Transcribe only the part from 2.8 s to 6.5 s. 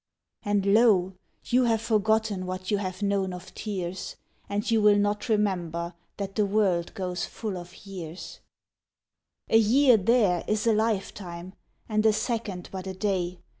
known of tears, And you will not remember That the